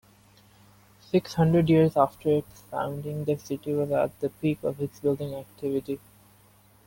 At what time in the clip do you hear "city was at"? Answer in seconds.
3.37-4.19